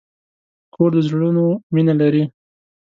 [0.73, 1.43] کور د زړونو
[1.73, 2.23] مینه لري.